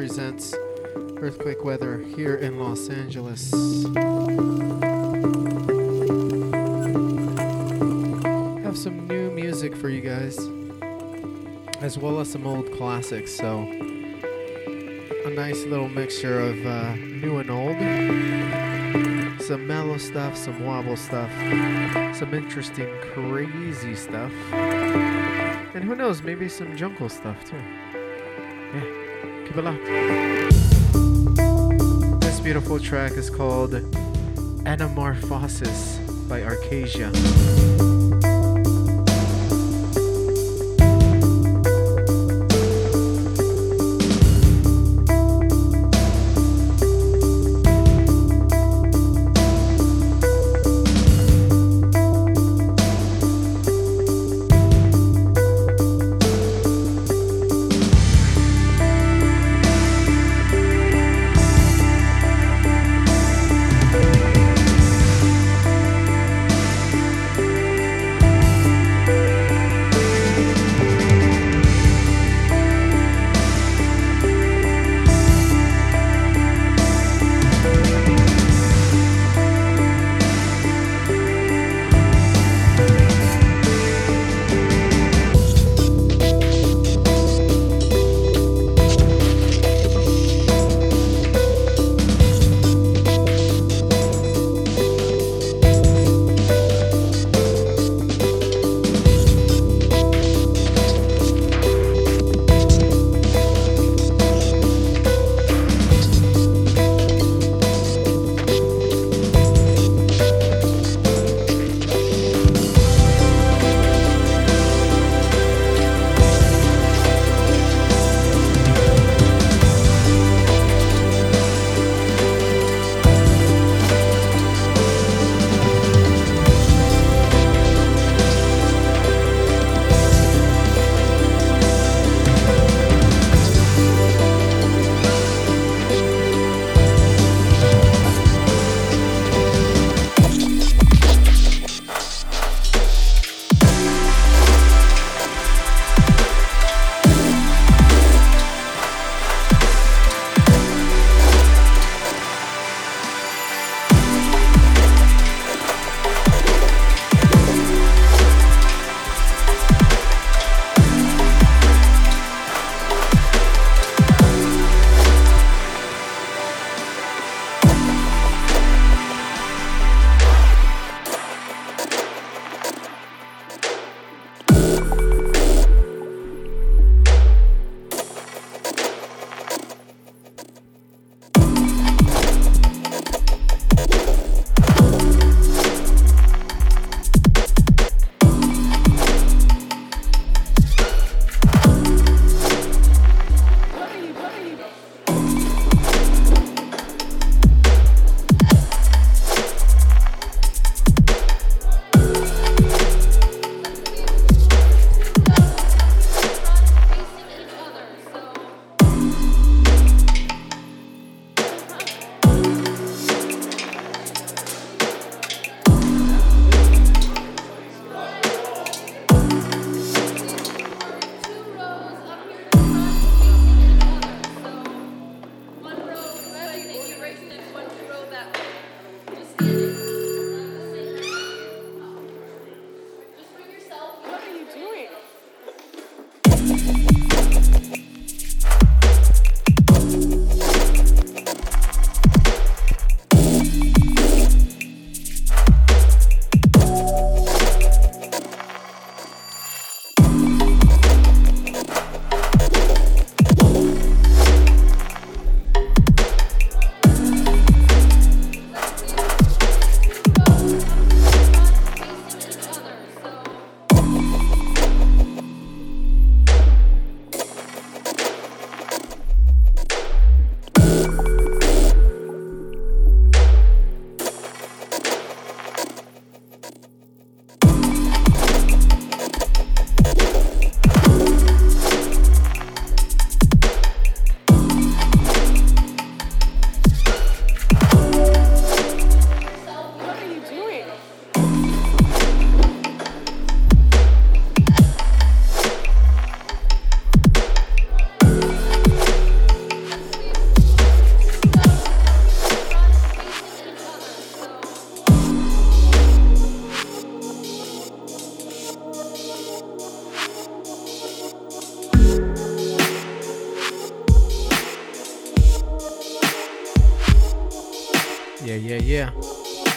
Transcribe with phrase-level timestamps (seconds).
[0.00, 0.54] Presents
[1.18, 3.52] earthquake weather here in Los Angeles.
[8.64, 10.38] Have some new music for you guys,
[11.82, 13.30] as well as some old classics.
[13.30, 13.58] So,
[15.26, 17.76] a nice little mixture of uh, new and old.
[19.42, 21.30] Some mellow stuff, some wobble stuff,
[22.16, 24.32] some interesting, crazy stuff.
[24.50, 27.60] And who knows, maybe some jungle stuff too.
[32.20, 33.72] This beautiful track is called
[34.62, 37.99] Anamorphosis by Arcasia.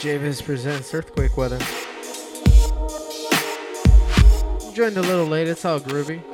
[0.04, 1.60] JVIZ presents Earthquake Weather.
[4.74, 6.33] Joined a little late, it's all groovy.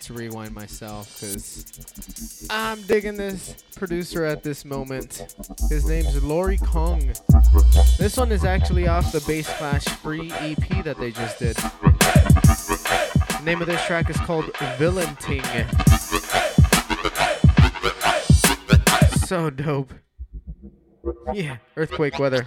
[0.00, 5.24] To rewind myself because I'm digging this producer at this moment.
[5.70, 7.12] His name's Laurie Kong.
[7.96, 11.56] This one is actually off the Bass Clash Free EP that they just did.
[11.56, 15.44] The name of this track is called Villain Ting.
[19.26, 19.94] So dope.
[21.32, 22.46] Yeah, earthquake weather.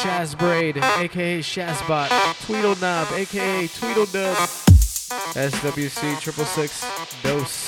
[0.00, 2.08] Shazbraid, aka Shazbot,
[2.46, 4.34] Tweedlednub, aka Tweedledub,
[5.34, 6.86] SWC triple six
[7.22, 7.66] dose.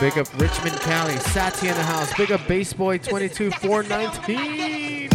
[0.00, 2.12] Big up Richmond County, Sati in the house.
[2.14, 5.08] Big up Base Boy 22 419.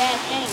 [0.00, 0.49] bad thing.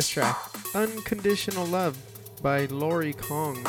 [0.00, 0.38] This track,
[0.74, 1.94] Unconditional Love
[2.40, 3.56] by Lori Kong.
[3.56, 3.62] You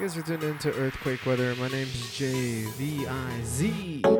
[0.00, 1.54] guys are tuned into Earthquake Weather.
[1.54, 4.19] My name's JVIZ.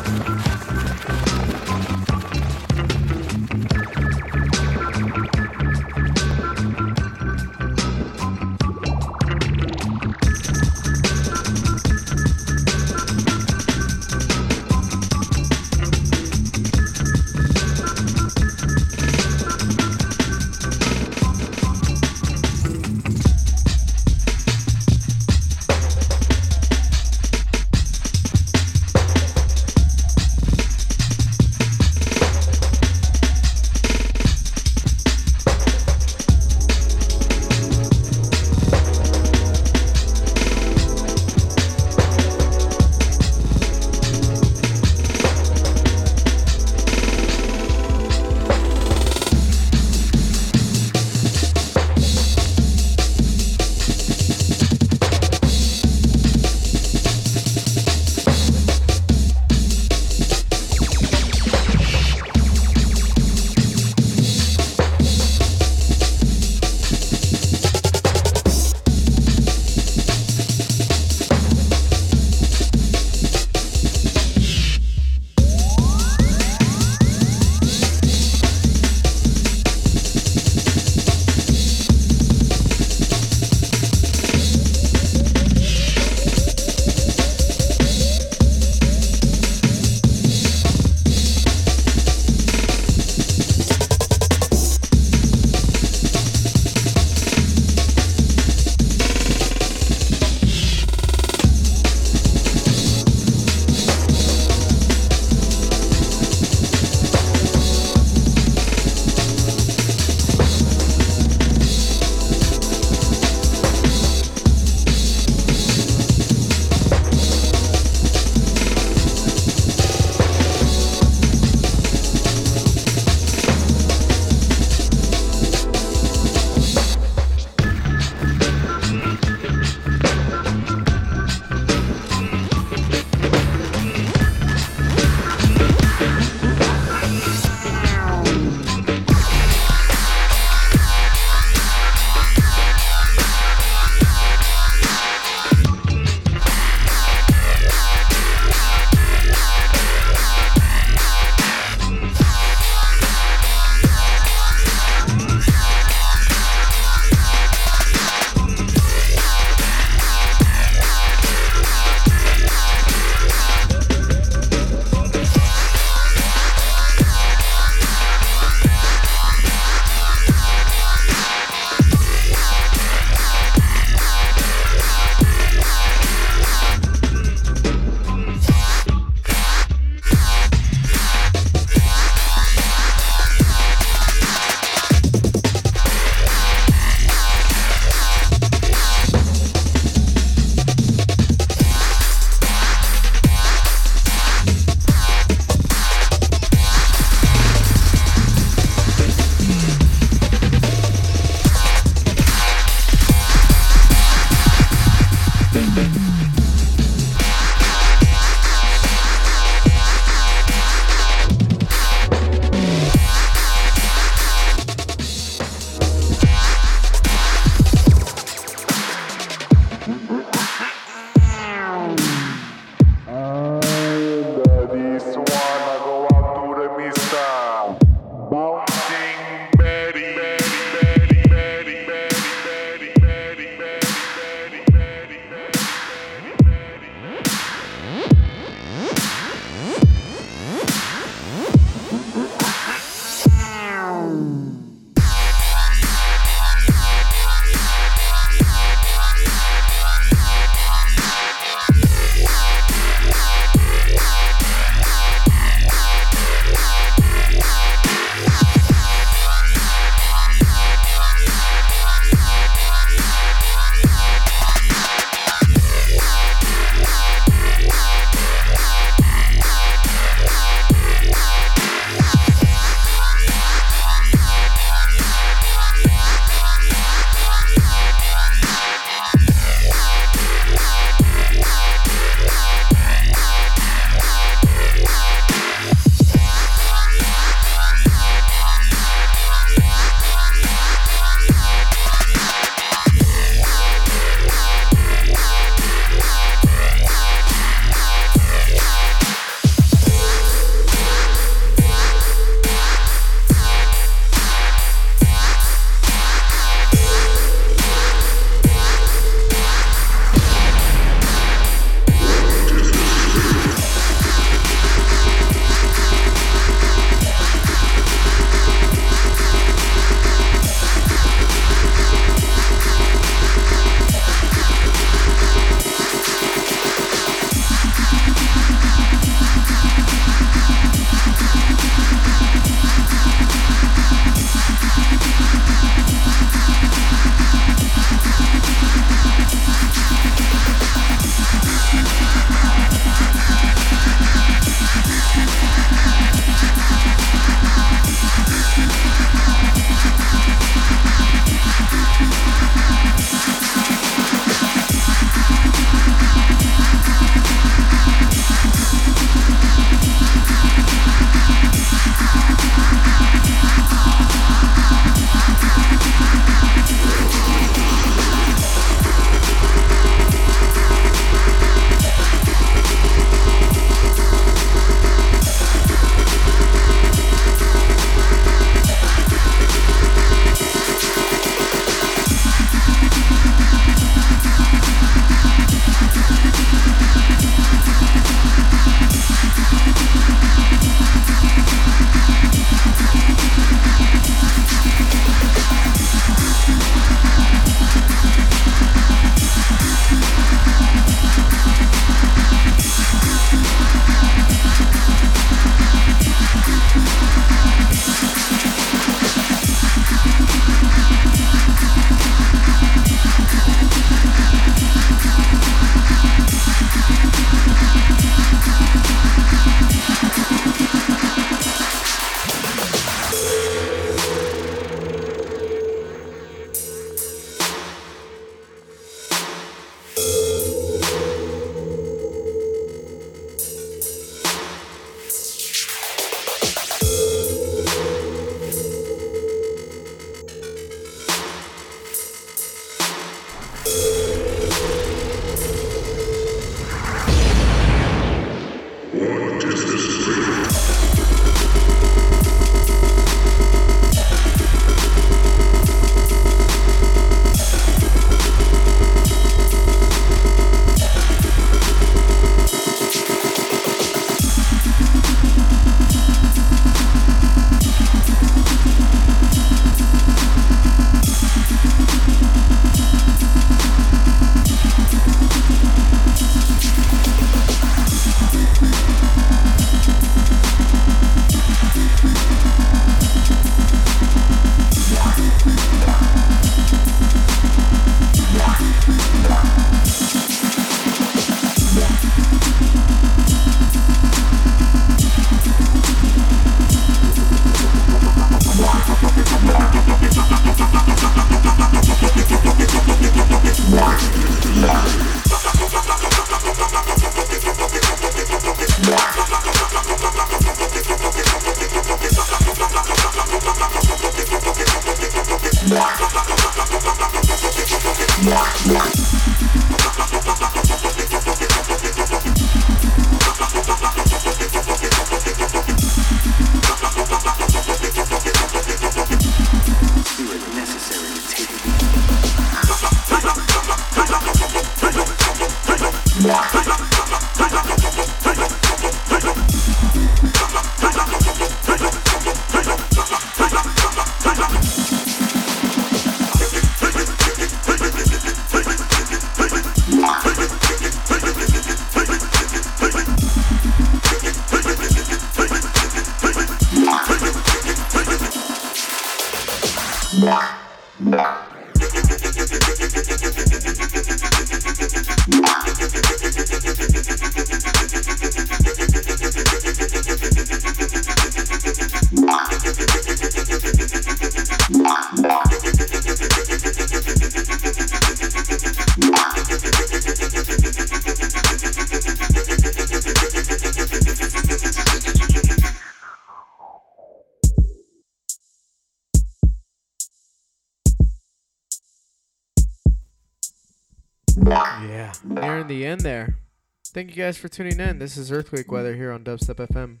[596.94, 597.98] Thank you guys for tuning in.
[597.98, 600.00] This is Earthquake Weather here on Dubstep FM.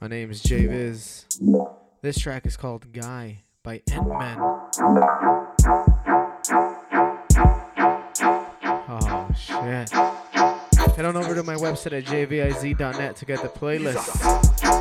[0.00, 1.76] My name is JVIZ.
[2.00, 4.38] This track is called Guy by Ant-Man.
[8.88, 9.90] Oh, shit.
[9.90, 14.73] Head on over to my website at jviz.net to get the playlist.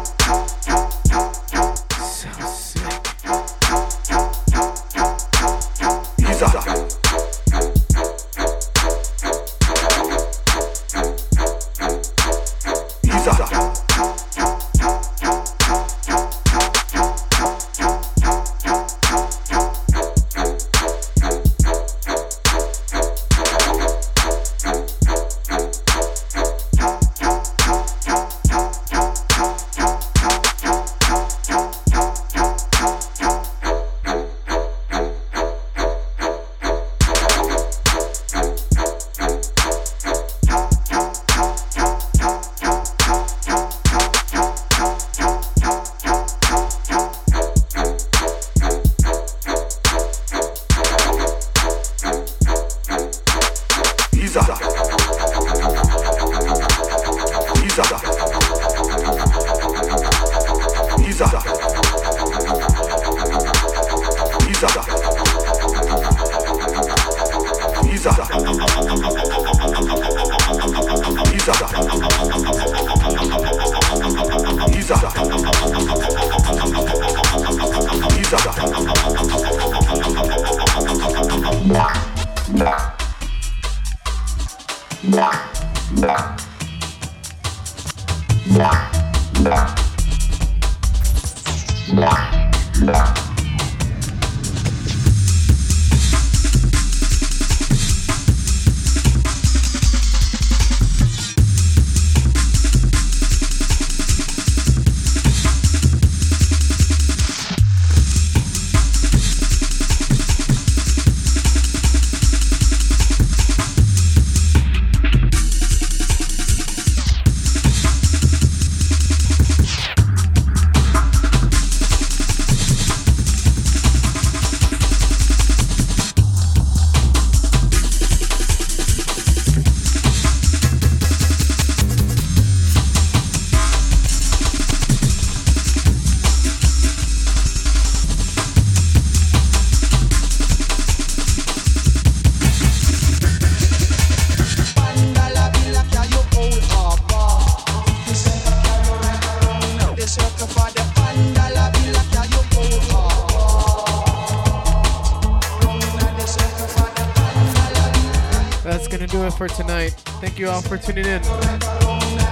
[160.78, 161.22] For tuning in.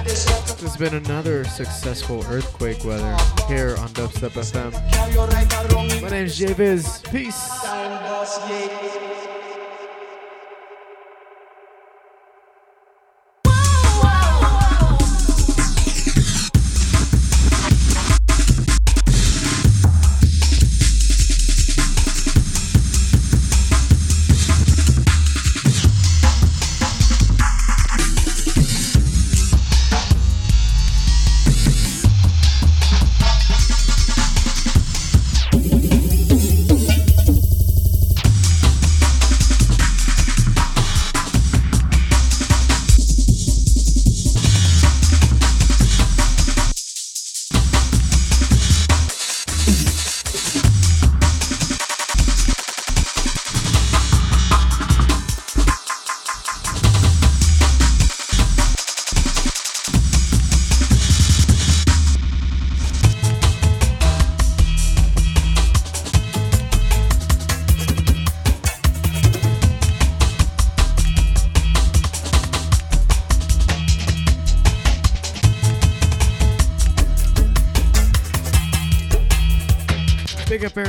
[0.04, 0.26] This
[0.62, 3.16] has been another successful earthquake weather
[3.46, 4.72] here on Dubstep FM.
[6.02, 7.08] My name is JViz.
[7.12, 8.81] Peace.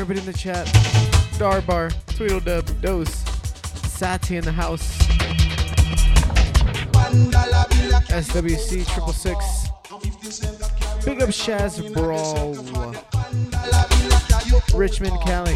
[0.04, 0.68] Everybody in the chat.
[1.40, 3.24] Darbar, Tweedledub, Dose,
[3.88, 4.98] Sati in the house.
[8.12, 9.70] SWC triple six.
[11.06, 12.54] Big up Shaz Brawl.
[14.78, 15.56] Richmond, Cali.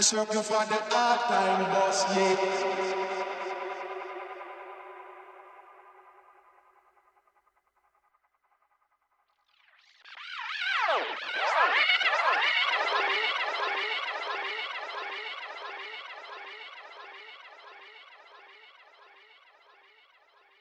[0.00, 2.71] Circle for the hard time boss, yeah.